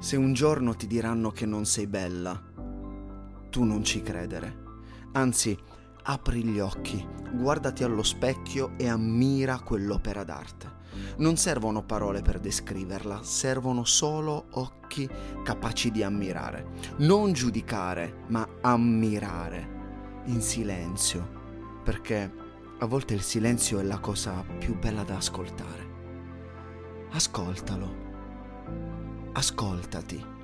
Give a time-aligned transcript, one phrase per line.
[0.00, 2.42] Se un giorno ti diranno che non sei bella,
[3.50, 4.62] tu non ci credere.
[5.12, 5.54] Anzi,
[6.04, 10.78] apri gli occhi, guardati allo specchio e ammira quell'opera d'arte.
[11.18, 15.06] Non servono parole per descriverla, servono solo occhi
[15.44, 16.66] capaci di ammirare.
[17.00, 22.32] Non giudicare, ma ammirare, in silenzio, perché
[22.78, 25.88] a volte il silenzio è la cosa più bella da ascoltare.
[27.10, 28.08] Ascoltalo
[29.32, 30.38] ascoltati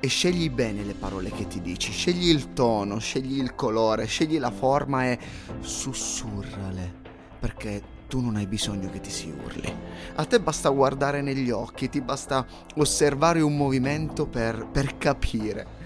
[0.00, 4.38] e scegli bene le parole che ti dici, scegli il tono, scegli il colore, scegli
[4.38, 5.18] la forma e
[5.60, 6.92] sussurrale,
[7.40, 9.74] perché tu non hai bisogno che ti si urli.
[10.14, 12.46] A te basta guardare negli occhi, ti basta
[12.76, 15.76] osservare un movimento per, per capire.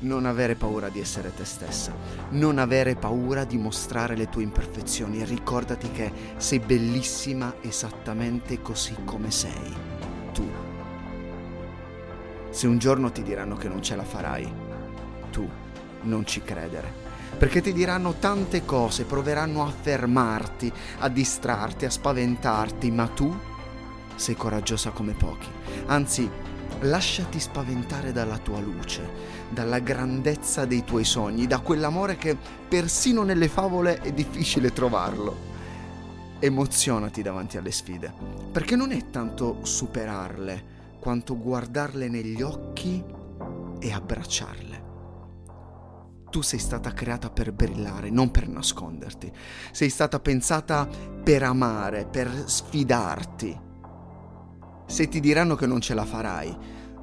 [0.00, 1.94] Non avere paura di essere te stessa,
[2.30, 5.24] non avere paura di mostrare le tue imperfezioni.
[5.24, 9.74] Ricordati che sei bellissima esattamente così come sei.
[10.34, 10.73] Tu.
[12.54, 14.48] Se un giorno ti diranno che non ce la farai,
[15.32, 15.50] tu
[16.02, 16.88] non ci credere.
[17.36, 23.36] Perché ti diranno tante cose, proveranno a fermarti, a distrarti, a spaventarti, ma tu
[24.14, 25.48] sei coraggiosa come pochi.
[25.86, 26.30] Anzi,
[26.82, 29.02] lasciati spaventare dalla tua luce,
[29.50, 32.36] dalla grandezza dei tuoi sogni, da quell'amore che
[32.68, 35.36] persino nelle favole è difficile trovarlo.
[36.38, 38.12] Emozionati davanti alle sfide,
[38.52, 40.73] perché non è tanto superarle,
[41.04, 43.04] quanto guardarle negli occhi
[43.78, 44.92] e abbracciarle.
[46.30, 49.30] Tu sei stata creata per brillare, non per nasconderti.
[49.70, 50.88] Sei stata pensata
[51.22, 53.60] per amare, per sfidarti.
[54.86, 56.56] Se ti diranno che non ce la farai,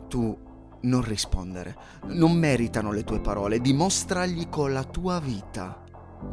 [0.08, 0.36] tu
[0.82, 1.78] non rispondere.
[2.06, 3.60] Non meritano le tue parole.
[3.60, 5.84] Dimostragli con la tua vita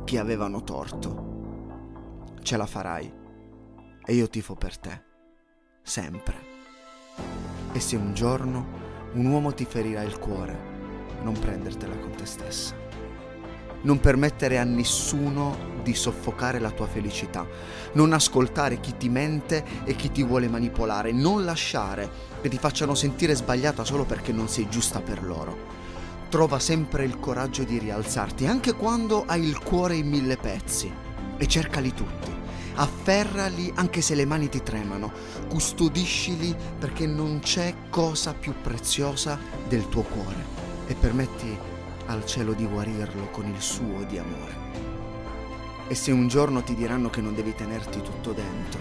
[0.05, 2.37] che avevano torto.
[2.41, 3.13] Ce la farai.
[4.07, 5.03] E io tifo per te.
[5.83, 6.48] Sempre.
[7.73, 8.77] E se un giorno
[9.15, 10.57] un uomo ti ferirà il cuore,
[11.23, 12.75] non prendertela con te stessa.
[13.81, 17.47] Non permettere a nessuno di soffocare la tua felicità.
[17.93, 21.13] Non ascoltare chi ti mente e chi ti vuole manipolare.
[21.13, 22.11] Non lasciare
[22.41, 25.77] che ti facciano sentire sbagliata solo perché non sei giusta per loro.
[26.29, 30.93] Trova sempre il coraggio di rialzarti, anche quando hai il cuore in mille pezzi,
[31.37, 32.38] e cercali tutti
[32.79, 35.13] afferrali anche se le mani ti tremano,
[35.49, 40.57] custodiscili perché non c'è cosa più preziosa del tuo cuore.
[40.87, 41.57] E permetti
[42.07, 44.67] al cielo di guarirlo con il suo di amore.
[45.89, 48.81] E se un giorno ti diranno che non devi tenerti tutto dentro,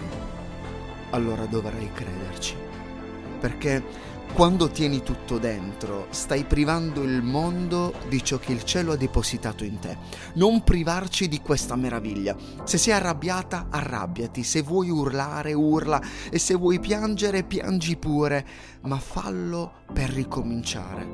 [1.10, 2.54] allora dovrai crederci,
[3.40, 3.82] perché
[4.32, 9.64] quando tieni tutto dentro, stai privando il mondo di ciò che il cielo ha depositato
[9.64, 9.96] in te.
[10.34, 12.36] Non privarci di questa meraviglia.
[12.62, 14.44] Se sei arrabbiata, arrabbiati.
[14.44, 16.00] Se vuoi urlare, urla.
[16.30, 18.46] E se vuoi piangere, piangi pure.
[18.82, 21.06] Ma fallo per ricominciare.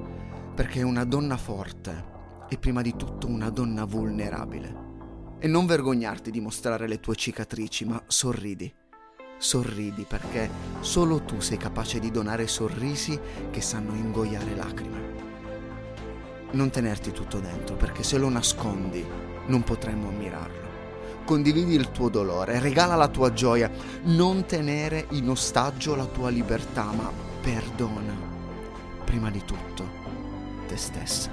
[0.54, 2.12] Perché una donna forte
[2.48, 4.82] è prima di tutto una donna vulnerabile.
[5.38, 8.72] E non vergognarti di mostrare le tue cicatrici, ma sorridi
[9.44, 10.50] sorridi perché
[10.80, 15.12] solo tu sei capace di donare sorrisi che sanno ingoiare lacrime.
[16.52, 19.04] Non tenerti tutto dentro perché se lo nascondi
[19.46, 20.62] non potremmo ammirarlo.
[21.26, 23.70] Condividi il tuo dolore, regala la tua gioia,
[24.04, 27.10] non tenere in ostaggio la tua libertà, ma
[27.42, 28.14] perdona,
[29.04, 29.86] prima di tutto,
[30.66, 31.30] te stessa.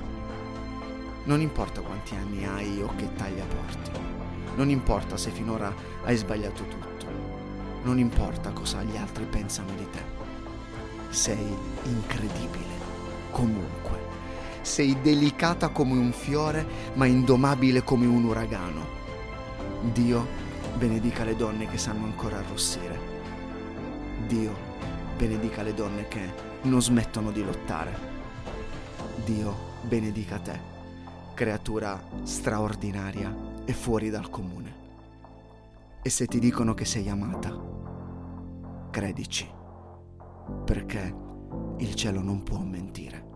[1.24, 3.92] Non importa quanti anni hai o che taglia porti,
[4.56, 5.74] non importa se finora
[6.04, 6.92] hai sbagliato tutto
[7.84, 10.04] non importa cosa gli altri pensano di te.
[11.10, 12.74] Sei incredibile,
[13.32, 14.00] comunque.
[14.62, 18.86] Sei delicata come un fiore, ma indomabile come un uragano.
[19.82, 20.26] Dio
[20.78, 23.00] benedica le donne che sanno ancora arrossire.
[24.28, 24.56] Dio
[25.18, 26.34] benedica le donne che
[26.64, 28.10] non smettono di lottare.
[29.26, 30.60] Dio benedica te,
[31.34, 34.81] creatura straordinaria e fuori dal comune.
[36.04, 37.56] E se ti dicono che sei amata,
[38.90, 39.48] credici,
[40.66, 41.16] perché
[41.78, 43.31] il cielo non può mentire.